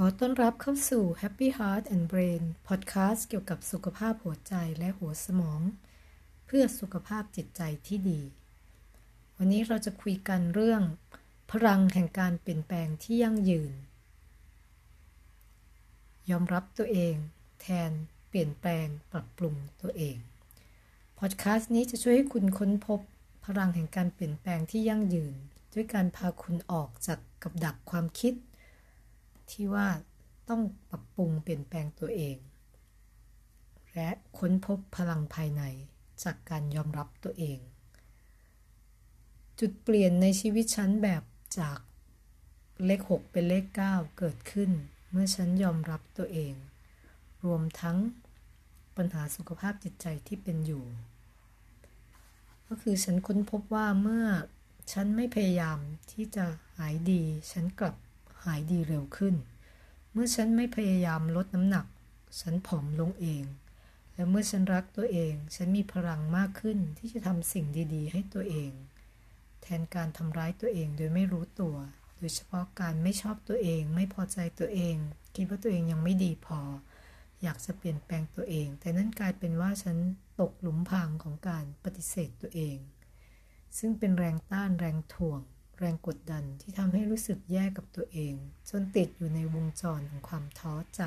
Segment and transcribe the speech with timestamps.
[0.00, 5.60] ขอต้อนรับเข้าสู่ Happy Heart and Brain Podcast เกี่ยวกับสุขภาพหัวใจและหัวสมอง
[6.46, 8.20] เพื่อสุขภาพจิตใจที่ดี
[9.36, 10.82] วันนี้เราจะคุยกันเรื่อง
[11.50, 13.72] พลังแห่งการเปลี่ยนแปลงที่ยั่งยืน
[16.30, 17.14] ยอมรับตัวเอง
[17.60, 17.92] แทน
[18.28, 20.16] เปลี่ยนแปลงปรับปรุงตัวเอง
[21.18, 23.00] พอดแคสต์นี้จะช่วยให้คุณค้นพบ
[23.44, 25.34] พลังแห่งการเปลี่ยนแปลงที่ยั่งยืน
[25.74, 28.34] ด้วยการพาคุณออกจากกับดักความคิด
[29.50, 29.88] ที่ว่า
[30.48, 32.36] ต้องปรับปรุงเปลี่ยนแปลงตัวเอง
[33.94, 35.62] และค้นพบพลังภายใน
[36.22, 37.58] จากการยอมรับตัวเอง
[39.60, 41.22] จุดเปลี่ยนในชีวิตฉันแบบ
[41.58, 41.78] จาก
[42.86, 44.70] เลข 6 เป็นเลข 9 เกิดขึ้น
[45.10, 46.54] เมื่อฉันยอมรับตัวเอง
[47.44, 47.98] รวมทั้ง
[48.96, 50.84] ปัญหาสุขภาพจิตใจที่เป็นอยู่
[52.66, 54.26] ก็คือฉันค้นพบว่าเมื่อ
[54.92, 55.78] ฉันไม่พยายาม
[56.12, 56.44] ที่จะ
[56.76, 57.96] หายดี ฉันกลับ
[58.44, 59.34] หายดีเร็วขึ้น
[60.12, 61.86] เมื่อฉันไม่พยายามลดน้ำหนัก
[62.40, 63.44] ฉันผอมลงเอง
[64.14, 68.72] และเมื่อฉันรักตัวเอง ฉันมีพลังมากขึ้นที่จะทำสิ่งดีๆ ให้ตัวเอง
[69.62, 71.76] แทนการทำร้ายตัวเองโดยไม่รู้ตัว
[72.18, 74.96] โดยเฉพาะการไม่ชอบตัวเอง ไม่พอใจตัวเอง
[75.34, 76.60] คิดว่าตัวเองยังไม่ดีพอ
[77.42, 79.96] อยากจะเปลี่ยนแปลงตัวเอง แต่นั่นกลายเป็นว่าฉัน
[80.40, 82.78] ตกหลุมพรางของการปฏิเสธตัวเอง
[83.78, 85.40] ซึ่งเป็นแรงต้านแรงถ่วง
[85.78, 88.34] แรงกดดันที่ทำให้รู้สึกแย่กับตัวเอง
[88.70, 91.02] จนติดอยู่ในวงจรของความท้อใจ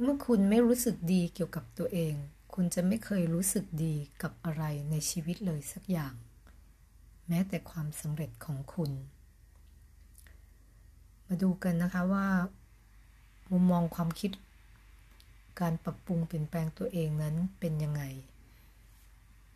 [0.00, 2.14] เมื่อคุณไม่รู้สึกดีเกี่ยวกับตัวเอง
[2.54, 6.14] คุณจะไม่เคยรู้สึกดีกับอะไรในชีวิตเลยสักอย่าง
[7.28, 8.90] แม้แต่ความสำเร็จของคุณ
[11.26, 12.28] มาดูกันนะคะว่า
[13.50, 14.30] มุมมองความคิด
[15.60, 18.02] การปรับปรุงเปลี่ยนแปลงตัวเองนั้นเป็นยังไง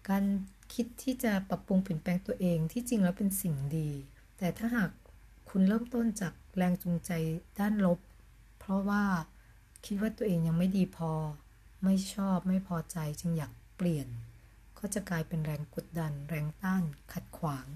[0.08, 0.24] การ
[0.74, 3.90] คิดที่จะปรับปรุงเปลี่ยนแปลงตัวเองที่จริงแล้วเป็นสิ่งดี
[4.38, 4.90] แต่ถ้าหาก
[5.50, 7.10] คุณเริ่มต้นจากแรงจูงใจ
[7.58, 7.98] ด้านลบ
[8.58, 9.04] เพราะว่า
[9.86, 11.12] คิดว่าตัวเองยังไม่ดีพอ
[11.84, 14.08] ไม่ชอบไม่พอใจจึงอยากเปลี่ยน
[14.78, 16.82] ก็จะกลายเป็นแรงกดดัน แรงต้าน
[17.12, 17.66] ขัดขวาง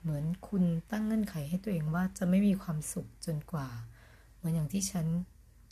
[0.00, 3.68] เหมือนคุณตั้งเงื่อนไขให้ตัวเองว่าจะไม่มีความสุขจนกว่า
[4.36, 5.06] เหมือนอย่างที่ฉัน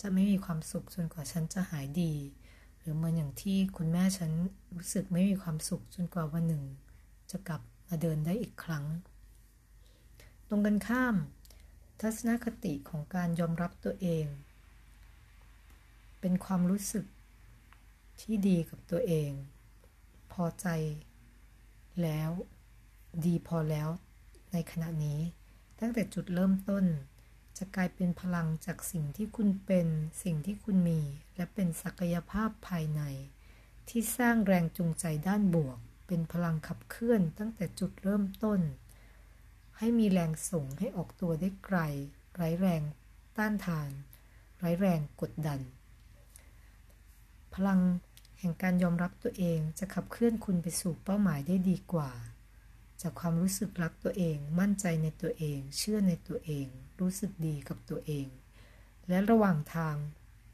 [0.01, 2.13] จะไม่มีความสุขจนกว่าฉันจะหายดี
[2.89, 4.33] รือเหมือนอย่างที่คุณแม่ฉัน
[4.77, 6.65] รู้สึกไม่มีความสุขจนกว่าวันหนึ่ง
[7.31, 8.85] จะกลับมาเดินได้อีกครั้ง
[10.49, 11.17] ตรงกันข้าม
[12.01, 14.27] ทัศนคติของการยอมรับตัวเอง
[16.21, 17.05] เป็นความรู้สึก
[18.21, 19.31] ที่ดีกับตัวเอง
[20.33, 20.67] พอใจ
[22.03, 22.31] แล้ว
[23.25, 23.89] ดีพอแล้ว
[24.53, 25.21] ในขณะนี้
[25.81, 26.85] ตั้งแต่จุดเริ่มต้น
[27.59, 29.87] จะกลายเป็นพลังจากสิ่งที่คุณเป็น
[30.23, 31.01] สิ่งที่คุณมี
[31.37, 33.03] และเป็นศักยภาพภายใน
[33.89, 38.61] ที่สร้างแรงจูงใจด้านบวก เป็นพลังขับเคลื่อนตั้งแต่จุดเริ่มต้น
[39.79, 41.79] ให้มีแรงส่งให้ออกตัวได้ไกล
[42.35, 42.83] ไร้แรง
[43.39, 43.91] ต้านทาน
[44.59, 45.61] ไร้แรงกดดัน
[47.55, 47.81] พลัง
[48.39, 52.11] แห่งการยอมรับตัวเองจะขับเคลื่อนคุณไปสู่เป้าหมายได้ดีกว่า
[53.03, 56.67] จากความรู้สึกรักตัวเอง มั่นใจในตัวเอง เชื่อในตัวเอง
[57.01, 58.27] รู้สึกดีกับตัวเอง
[59.09, 59.97] และระหว่างทาง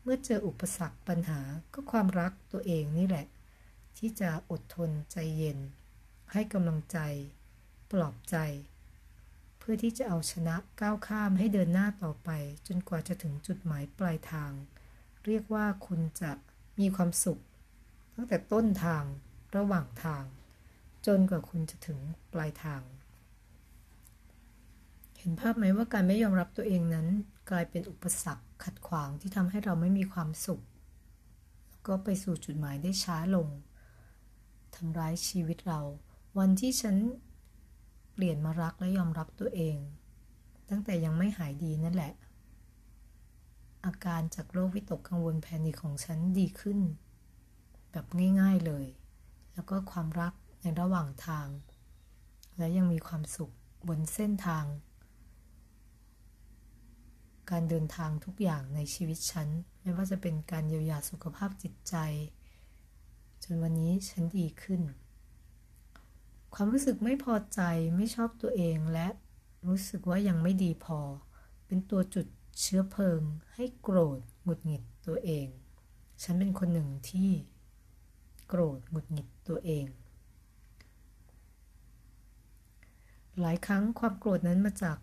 [0.03, 1.41] เมื่อเจออุปสรรคปัญหา
[1.75, 3.27] ก็ความรักตัวเองนี่แหละ
[3.99, 5.59] ที่จะอดทนใจเย็น
[6.33, 6.99] ให้กำลังใจ
[7.91, 8.37] ปลอบใจ
[9.59, 12.31] เพื่อที่จะเอาชนะก้าวข้ามให้เดินหน้าต่อไป
[12.67, 14.53] จนกว่าจะถึงจุดหมายปลายทาง
[15.25, 16.33] เรียกว่าคุณจะ
[16.79, 17.43] มีความสุข
[18.15, 19.05] ตั้งแต่ต้นทาง
[19.57, 20.25] ระหว่างทาง
[21.07, 21.99] จนกว่าคุณจะถึง
[22.33, 22.83] ปลายทาง
[25.19, 27.07] เห็นภาพไหมว่าการไม่ยอมรับตัวเองนั้น
[27.51, 30.63] กลายเป็นอุปสรรคขัดขวางที่ทำให้เราไม่มีความสุข
[31.69, 33.49] แล้วก็ไปสู่จุดหมายได้ช้าลง
[34.75, 35.81] ทำร้ายชีวิตเรา
[36.39, 36.97] วันที่ฉัน
[38.13, 39.77] เปลี่ยนมารักและยอมรับตัวเอง
[40.69, 42.13] ตั้งแต่ยังไม่หายดีนั่นแหละ
[43.87, 46.79] อาการจากโรควิตกกังวลแพนิคของฉันดีขึ้น
[47.91, 48.07] แบบ
[48.41, 48.87] ง่าย ๆเลย
[49.55, 51.49] แล้วก็ความรัก ในระหว่างทาง
[52.59, 53.53] และยังมีความสุข
[53.89, 54.65] บนเส้นทาง
[57.51, 59.49] การเดินทางทุกอย่างในชีวิตฉัน
[59.83, 61.95] ไม่ว่าจะเป็นการเยียวยาสุขภาพจิตใจ
[63.43, 64.83] จนวันนี้ฉันดีขึ้น
[66.55, 67.61] ความรู้สึกไม่พอใจ
[67.97, 69.09] ไม่ชอบตัวเองและ
[69.69, 71.01] รู้สึกว่ายังไม่ดีพอ
[71.67, 72.27] เป็นตัวจุด
[72.61, 73.23] เชื้อเพลิง
[73.55, 75.49] ให้โกรธหงุดหงิดตัวเอง
[76.23, 77.31] ฉันเป็นคนหนึ่งที่
[78.49, 79.87] โกรธหงุดหงิดตัวเอง
[83.41, 84.97] หลายครั้งความโกรธนั้นมาจาก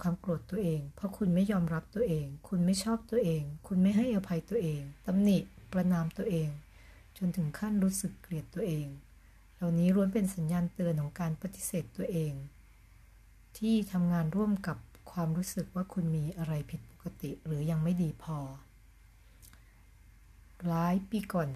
[0.00, 5.38] ความโกรธตัวเอง เพราะคุณไม่ยอมรับตัวเอง คุณไม่ชอบตัวเอง คุณไม่ให้อภัยตัวเองตำหนิ
[5.72, 6.48] ประนามตัวเอง
[7.18, 8.86] จนถึงขั้นรู้สึกเกลียดตัวเอง
[9.54, 12.32] เหล่านี้ล้วนเป็นสัญญาณเตือนของการปฏิเสธตัวเอง
[13.58, 14.78] ที่ทำงานร่วมกับ
[15.10, 18.38] ความรู้สึกว่าคุณมีอะไรผิดปกติหรือยังไม่ดีพอ
[20.66, 21.48] หลายปีก่อน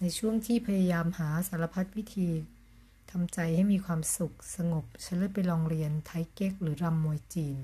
[0.00, 2.28] ในช่วงที่พยายามหาสารพัดวิธี
[3.10, 7.56] ทำใจให้มีความสุขสงบ ฉันเลยไปลองเรียนไทเก๊กหรือรำมวยจีน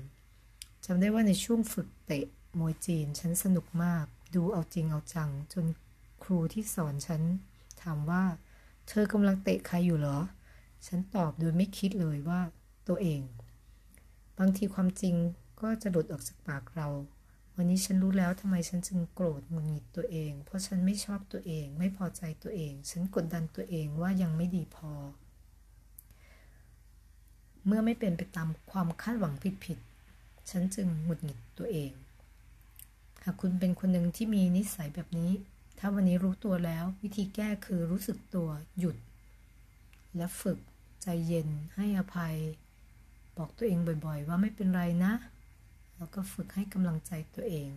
[0.85, 2.25] จำได้ว่าในช่วงฝึกเตะ
[2.59, 4.05] มวยจีน ฉันสนุกมาก
[4.35, 5.65] ดูเอาจริงเอาจัง จน
[6.23, 7.21] ครูที่สอนฉัน
[7.81, 8.23] ถามว่า
[8.87, 10.19] เธอกำลังเตะใครอยู่เหรอ
[10.87, 12.41] ฉันตอบโดยไม่คิดเลยว่า
[12.87, 13.21] ตัวเอง
[14.39, 15.15] บางทีความจริง
[15.61, 16.87] ก็จะหลุดออกจากปากเรา
[17.55, 24.93] วันนี้ฉันรู้แล้วทำไมฉันจึงโกรธหงุดหงิดตัวเอง เพราะฉันไม่ชอบตัวเอง ไม่พอใจตัวเอง ฉันกดดันตัวเองว่ายังไม่ดีพอ
[27.67, 29.33] เมื่อไม่เป็นไปตามความคาดหวัง
[29.65, 31.91] ผิดๆ ฉันจึงหงุดหงิดตัวเอง
[33.23, 35.31] หากคุณเป็นคนหนึ่งที่มีนิสัยแบบนี้
[35.79, 38.49] ถ้าวันนี้รู้ตัวแล้ว วิธีแก้คือรู้สึกตัว
[38.79, 38.97] หยุด
[40.17, 40.59] และฝึก
[41.01, 42.35] ใจเย็นให้อภัย
[43.37, 45.13] บอกตัวเองบ่อยๆ ว่าไม่เป็นไรนะ
[45.97, 47.69] แล้วก็ฝึกให้กำลังใจตัวเอง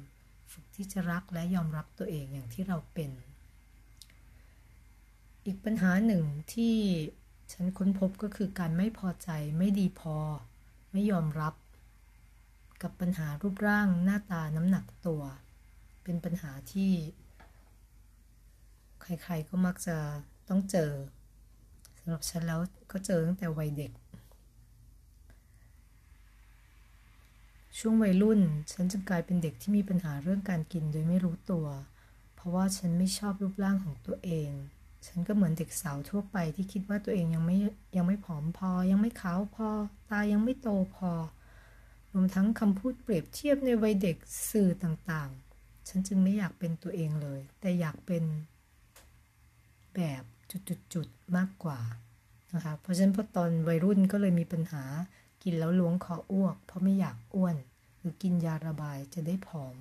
[0.52, 3.10] ฝึกที่จะรักและยอมรับตัวเองอย่างที่เราเป็น
[5.46, 6.76] อีกปัญหาหนึ่งที่
[7.52, 10.16] ฉันค้นพบก็คือการไม่พอใจไม่ดีพอ
[10.92, 11.54] ไม่ยอมรับ
[12.82, 15.22] กับปัญหารูปร่างหน้าตาน้ำหนักตัว
[16.04, 16.92] เป็นปัญหาที่
[19.00, 19.96] ใครๆก็มักจะ
[20.48, 20.92] ต้องเจอ
[21.98, 22.60] สำหรับฉันแล้ว
[22.92, 23.92] ก็เจอตั้งแต่วัยเด็ก
[27.78, 28.40] ช่วงวัยรุ่น
[28.72, 31.66] ฉันจึงกลายเป็นเด็กที่มีปัญหาเรื่องการกินโดยไม่รู้ตัว
[32.34, 34.50] เพราะว่าฉันไม่ชอบรูปร่างของตัวเอง
[35.06, 37.56] ฉันก็เหมือนเด็กสาวทั่วไปที่คิดว่าตัวเองยังไม่
[37.96, 39.68] ยังไม่ผอมพอ ยังไม่ขาวพอ
[40.10, 41.12] ตายังไม่โตพอ
[42.12, 44.16] รวมทั้งคำพูดเปรียบเทียบในวัยเด็ก
[44.50, 48.24] สื่อต่างๆ ฉันจึงไม่อยากเป็นตัวเองเลย แต่อยากเป็น
[49.94, 50.22] แบบ
[50.92, 51.80] จุดๆมากกว่า
[52.54, 54.84] นะคะเพราะฉะนั้นพอตอนวัยรุ่นก็เลยมีปัญหา
[55.42, 57.56] กินแล้วล้วงคออ้วก เพราะไม่อยากอ้วน
[57.98, 59.76] หรือกินยาระบายจะได้ผอม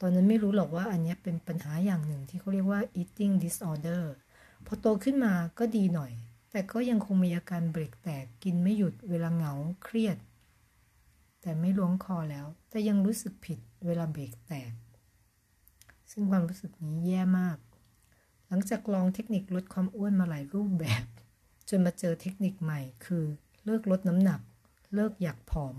[0.00, 4.02] ตอนนั้นไม่รู้หรอกว่าอันนี้เป็นปัญหาอย่างหนึ่งที่เขาเรียกว่า eating disorder
[4.66, 6.12] พอโตขึ้นมาก็ดีหน่อย
[6.50, 9.52] แต่ก็ยังคงมีอาการเบรกแตกกินไม่หยุดเวลาเหงา
[9.82, 10.16] เครียด
[11.40, 14.72] แต่ไม่ล้วงคอแล้ว แต่ยังรู้สึกผิดเวลาเบรกแตก
[16.10, 17.58] ซึ่งความรู้สึกนี้แย่มาก
[18.48, 21.04] หลังจากลองเทคนิคลดความอ้วนมาหลายรูปแบบ
[21.68, 23.24] จนมาเจอเทคนิคใหม่ คือ
[23.64, 24.40] เลิกลดน้ำหนัก
[24.94, 25.76] เลิกอยากผอม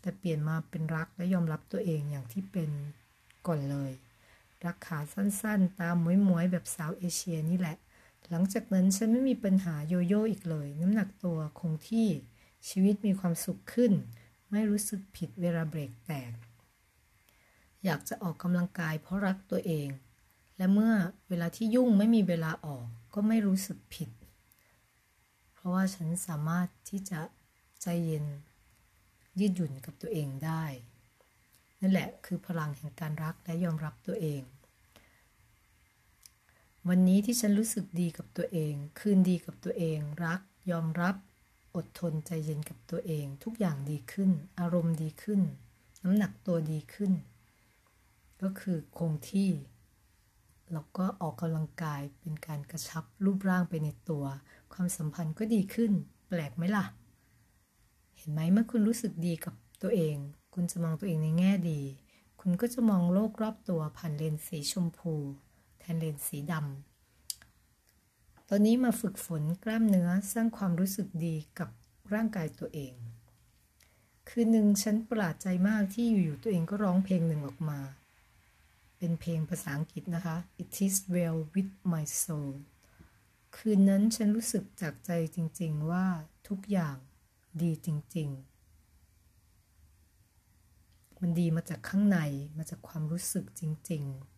[0.00, 2.70] แต่เปลี่ยนมาเป็นรักและยอมรับตัวเองอย่างที่เป็น
[3.46, 3.92] ก่อนเลย
[4.66, 5.96] รักขาสั้นๆ ตาม
[6.28, 7.76] มวยๆ แบบสาวเอเชียนี่แหละ
[8.30, 12.08] หลังจากนั้นฉันไม่มีปัญหาโยโย่อีกเลย น้ำหนักตัวคงที่
[12.68, 13.92] ชีวิตมีความสุขขึ้น
[14.50, 16.32] ไม่รู้สึกผิดเวลาเบรกแตก
[17.84, 19.88] อยากจะออกกำลังกายเพราะรักตัวเอง
[20.56, 20.94] และเมื่อ
[21.28, 24.10] เวลาที่ยุ่งไม่มีเวลาออกก็ไม่รู้สึกผิด
[25.52, 27.20] เพราะว่าฉันสามารถที่จะ
[27.82, 28.26] ใจเย็น
[29.40, 30.64] ยืดหยุ่นกับตัวเองได้
[31.80, 34.42] นั่นแหละคือพลังแห่งการรักและยอมรับตัวเอง
[36.90, 40.40] วันนี้ที่ฉันรู้สึกดีกับตัวเอง คืนดีกับตัวเอง รัก
[40.70, 41.16] ยอมรับ
[41.76, 45.40] อดทนใจเย็นกับตัวเอง ทุกอย่างดีขึ้น อารมณ์ดีขึ้น
[46.02, 47.12] น้ำหนักตัวดีขึ้น
[48.42, 49.50] ก็คือคงที่
[50.72, 54.24] แล้วก็ออกกำลังกายเป็นการกระชับรูปร่างไปในตัว
[54.72, 55.92] ความสัมพันธ์ก็ดีขึ้น
[56.28, 56.84] แปลกไหมล่ะ
[58.16, 60.16] เห็นไหมเมื่อคุณรู้สึกดีกับตัวเอง
[60.54, 61.80] คุณจะมองตัวเองในแง่ดี
[62.40, 65.14] คุณก็จะมองโลกรอบตัวผ่านเลนส์สีชมพู
[65.84, 71.70] แทนเลนสีดำ ตอนนี้มาฝึกฝนกล้ามเนื้อสร้างความรู้สึกดีกับ
[72.12, 72.94] ร่างกายตัวเอง
[74.28, 77.80] คืนหนึ่งฉันประหลาดใจมากที่อยู่ๆตัวเองก็ร้องเพลงหนึ่งออกมา
[78.98, 82.54] เป็นเพลงภาษาอังกฤษนะคะ It is well with my soul
[83.56, 86.06] คืนนั้นฉันรู้สึกจากใจจริงๆว่า
[86.48, 86.96] ทุกอย่าง
[87.62, 92.18] ดีจริงๆมันดีมาจากข้างใน
[92.58, 94.33] มาจากความรู้สึกจริง ๆ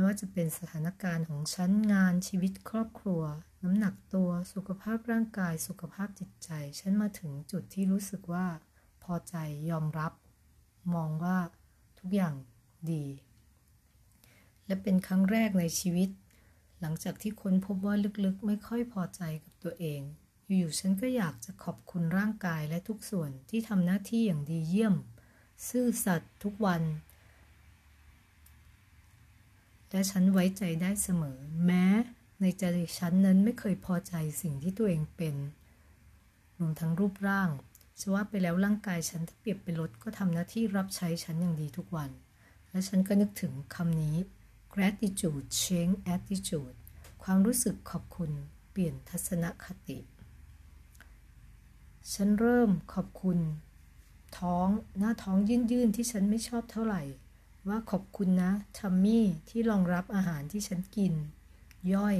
[0.00, 3.22] ไม่ว่าจะเป็นสถานการณ์ของฉันงานชีวิตครอบครัว
[3.62, 8.46] น้ำหนักตัวสุขภาพร่างกายสุขภาพจิตใจ ฉันมาถึงจุดที่รู้สึกว่า
[9.02, 9.36] พอใจ
[9.70, 10.12] ยอมรับ
[10.94, 11.38] มองว่า
[11.98, 12.34] ทุกอย่าง
[12.92, 13.06] ดี
[14.66, 16.10] และเป็นครั้งแรกในชีวิต
[16.80, 20.00] หลังจากที่ค้นพบว่าลึกๆ ไม่ค่อยพอใจกับตัวเอง
[20.58, 24.94] อยู่ๆฉันก็อยากจะขอบคุณร่างกายและทุกส่วนที่ทำหน้าที่อย่างดีเยี่ยม
[25.68, 26.84] ซื่อสัตย์ทุกวัน
[29.90, 31.86] และฉันไว้ใจได้เสมอ แม้
[32.40, 32.64] ในใจ
[32.98, 35.36] ฉันนั้นไม่เคยพอใจสิ่งที่ตัวเองเป็น
[36.58, 37.50] รวมทั้งรูปร่าง
[38.00, 42.10] จะว่าไปแล้วร่างกายฉันถ้าเปรียบเป็นรถก็ทำหน้าที่รับใช้ฉันอย่างดีทุกวัน
[42.70, 44.16] และฉันก็นึกถึงคำนี้
[44.74, 46.76] gratitude change attitude
[47.22, 48.30] ความรู้สึกขอบคุณ
[48.70, 49.98] เปลี่ยนทัศนคติ
[52.14, 53.38] ฉันเริ่มขอบคุณ
[54.38, 54.68] ท้อง
[54.98, 55.36] หน้าท้อง
[55.72, 57.02] ยื่นๆที่ฉันไม่ชอบเท่าไหร่
[57.68, 61.14] ว่าขอบคุณนะทัมมี่ที่รองรับอาหารที่ฉันกิน
[61.94, 62.16] ย่อย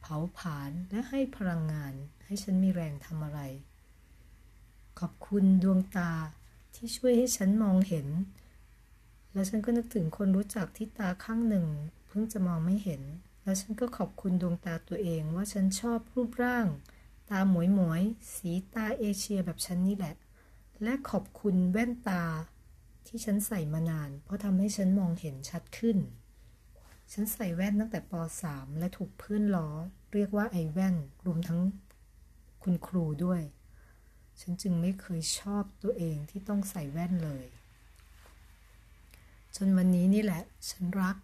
[0.00, 1.92] เผาผลาญและให้พลังงาน
[2.24, 3.40] ให้ฉันมีแรงทำอะไร
[5.00, 6.12] ขอบคุณดวงตา
[6.74, 8.06] ที่ช่วยให้ฉันมองเห็น
[9.32, 11.66] แล้วฉันก็นึกถึงคนรู้จักที่ตาข้างหนึ่ง
[12.06, 13.02] เพิ่งจะมองไม่เห็น
[13.42, 16.66] แล้วฉันก็ขอบคุณดวงตาตัวเองว่าฉันชอบรูปร่าง
[17.30, 18.02] ตาหมวยหมวย
[18.34, 20.14] สีตาเอเชียแบบฉันนี่แหละ
[20.82, 22.22] และขอบคุณแว่นตา
[23.06, 25.98] ที่ฉันใส่มานาน เพราะทำให้ฉันมองเห็นชัดขึ้น
[27.12, 28.12] ฉันใส่แว่นตั้งแต่ป
[28.46, 29.68] .3 และถูกเพื่อนล้อ
[30.12, 30.96] เรียกว่าไอแว่น
[31.26, 31.60] รวมทั้ง
[32.62, 33.42] คุณครูด้วย
[34.40, 37.46] ฉันจึงไม่เคยชอบตัวเองที่ต้องใส่แว่นเลย
[39.56, 41.16] จนวันนี้นี่แหละ ฉันรัก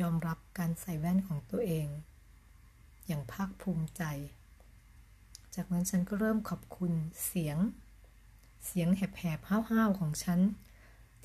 [0.00, 1.88] ยอมรับการใส่แว่นของตัวเอง
[3.06, 4.02] อย่างภาคภูมิใจ
[5.54, 6.92] จากนั้นฉันก็เริ่มขอบคุณ
[7.26, 7.58] เสียง
[8.66, 10.40] เสียงแหบๆห้าวๆของฉัน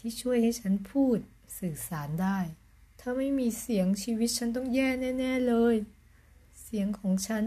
[0.01, 1.17] ที่ช่วยให้ฉันพูด
[1.59, 2.39] สื่อสารได้
[2.99, 4.87] ถ้าไม่มีเสียงชีวิตฉันต้องแย่
[5.19, 5.75] แน่ ๆเลย
[6.63, 7.43] เสียงของฉัน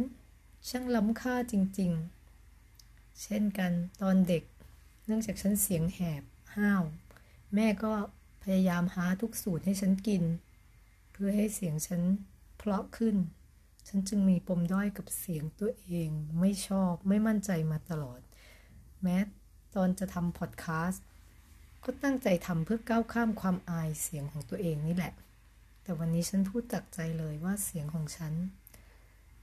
[0.68, 4.42] ช่างล้ำค่าจริงๆ เช่นกันตอนเด็ก
[5.04, 6.23] เนื่องจากฉันเสียงแหบ
[6.56, 6.82] ห้าว
[7.54, 7.92] แม่ก็
[8.42, 10.25] พยายามหาทุกสูตรให้ฉันกิน
[11.12, 12.02] เพื่อให้เสียงฉัน
[12.58, 13.16] เพราะขึ้น
[13.88, 18.20] ฉันจึงมีปมด้อยกับเสียงตัวเองไม่ชอบไม่มั่นใจมาตลอด
[19.02, 19.18] แม้
[19.75, 21.04] ตอนจะทำพอดแคสต์
[21.85, 25.12] ก็ตั้งใจทำเพื่อก้าวข้ามความอายเสียงของตัวเองนี่แหละ
[25.83, 28.35] แต่วันนี้ฉันพูดจากใจเลยว่าเสียงของฉัน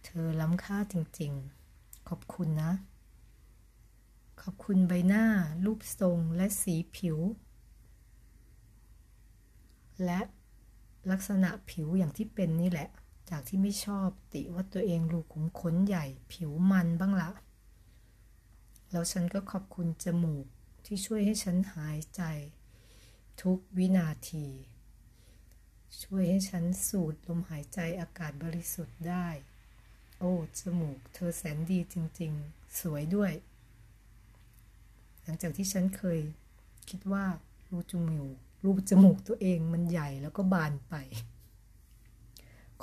[0.03, 2.71] เธอล้ำค่าจริงๆ ขอบคุณนะ
[4.41, 5.25] ขอบคุณใบหน้า
[5.65, 7.17] รูปทรงและสีผิว
[10.05, 10.19] และ
[11.11, 12.89] ลักษณะผิวอย่างที่เป็นนี่แหละ
[13.29, 17.29] จากที่ไม่ชอบติว่าตัวเองรูขุมขนใหญ่ ผิวมันบ้างละ
[18.91, 20.45] แล้วฉันก็ขอบคุณจมูก
[20.85, 22.23] ที่ช่วยให้ฉันหายใจ
[23.41, 24.47] ทุกวินาที
[26.03, 29.27] ช่วยให้ฉันสูดลมหายใจอากาศบริสุทธิ์ได้
[30.19, 33.33] โอ้จมูก เธอแสนดีจริง ๆ สวยด้วย
[35.21, 36.19] หลังจากที่ฉันเคย
[36.89, 37.25] คิดว่า
[37.69, 38.35] รูจมูก
[38.65, 40.95] รูจมูกตัวเองมันใหญ่แล้วก็บานไป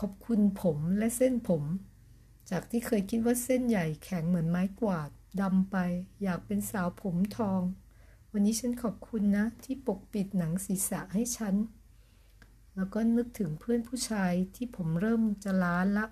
[0.00, 1.62] ขอบคุณผมและเส้นผม
[2.50, 5.76] จากที่เคยคิดว่าเส้นใหญ่แข็งเหมือนไม้กวาดดำไป
[6.23, 7.62] อยากเป็นสาวผมทอง
[8.38, 11.54] วันนี้ฉันขอบคุณนะ ที่ปกปิดหนังศีรษะให้ฉัน
[12.76, 16.07] แล้วก็นึกถึงเพื่อนผู้ชายที่ผมเริ่มจะล้านละ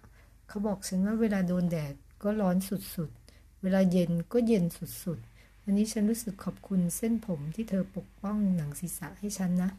[0.48, 9.70] เขาบอกฉันว่าเวลาโดนแดดก็ร้อนสุดๆ เวลาเย็นก็เย็นสุดๆ วันนี้ฉันรู้สึกขอบคุณเส้นผมที่เธอปกป้องหนังศีรษะให้ฉันนะ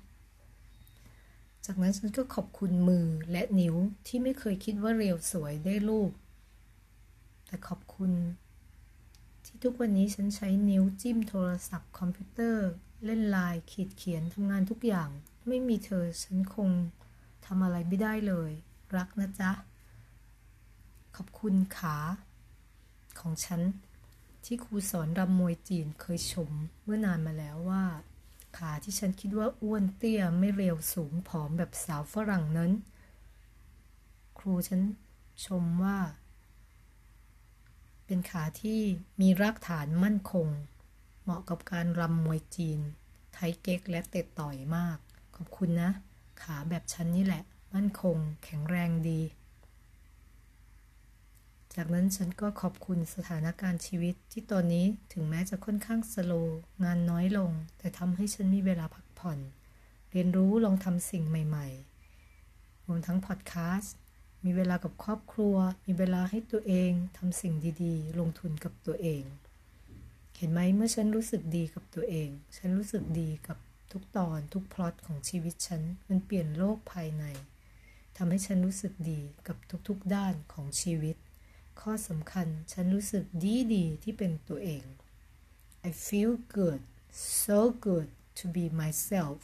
[1.66, 3.76] จากนั้นฉันก็ขอบคุณมือและนิ้ว
[4.08, 6.12] ที่ไม่เคยคิดว่าเรียวสวยได้รูป
[7.48, 8.12] แต่ขอบคุณ
[9.50, 12.68] ที่ทุกวันนี้ฉันใช้นิ้วจิ้มโทรศัพท์คอมพิวเตอร์
[13.06, 15.10] เล่นไลน์ขีดเขียนทำงานทุกอย่าง
[15.48, 16.70] ไม่มีเธอฉันคง
[17.46, 18.52] ทำอะไรไม่ได้เลย
[18.98, 19.52] รักนะจ๊ะ
[21.16, 21.98] ขอบคุณขา
[23.20, 23.62] ของฉัน
[24.46, 26.52] ที่ครูสอนรำมวยจีนเคยชม
[26.84, 27.84] เมื่อนานมาแล้วว่า
[28.58, 32.72] ขาที่ฉันคิดว่าอ้วนเตี้ยไม่เรียวสูงผอมแบบสาวฝรั่งนั้น
[34.40, 34.82] ครูฉัน
[35.46, 35.98] ชมว่า
[38.08, 38.82] เป็นขาที่
[39.22, 40.48] มีรากฐานมั่นคง
[41.24, 42.80] เหมาะกับการรำมวยจีน
[43.34, 44.98] ไทเก๊กและเตะต่อยมาก
[45.36, 45.92] ขอบคุณนะ
[46.42, 47.44] ขาแบบฉันนี่แหละ
[47.76, 49.22] มั่นคง แข็งแรงดี
[51.76, 59.40] จากนั้นฉันก็ขอบคุณสถานการณ์ชีวิตที่ตอนนี้ถึงแม้จะค่อนข้างสโลว์งานน้อยลง แต่ทำให้ฉันมีเวลาพักผ่อน
[60.12, 61.68] เรียนรู้ลองทำสิ่งใหม่
[62.28, 63.96] ๆ รวมทั้งพอดแคสต์
[64.44, 67.54] มีเวลากับครอบครัว มีเวลาให้ตัวเองทำสิ่ง
[67.84, 69.24] ดีๆ ลงทุนกับตัวเอง
[70.38, 73.58] เห็นไหมเมื่อฉันรู้สึกดีกับตัวเอง ฉันรู้สึกดีกับ
[73.92, 77.26] ทุกตอนทุกพล็อตของชีวิตฉัน มันเปลี่ยนโลกภายใน
[78.18, 81.16] ทำให้ฉันรู้สึกดีกับทุกๆด้านของชีวิต
[81.82, 84.84] ข้อสำคัญฉันรู้สึกดีดีที่เป็นตัวเอง
[85.90, 86.82] I feel good
[87.44, 89.40] so good to be myself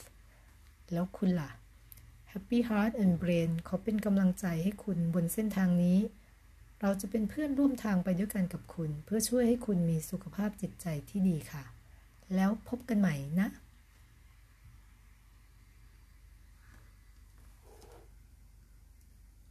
[0.92, 1.52] แล้วคุณล่ะ
[2.36, 6.00] Happy Heart and Brain ขอเป็นกำลังใจให้คุณบนเส้นทางนี้
[6.82, 11.64] เราจะเป็นเพื่อนร่วมทางไปด้วยกันกับคุณ เพื่อช่วยให้คุณมีสุขภาพจิตใจที่ดีค่ะ
[12.36, 13.48] แล้วพบกันใหม่นะ